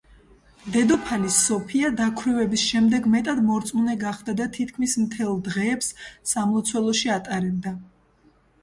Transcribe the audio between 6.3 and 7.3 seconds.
სამლოცველოში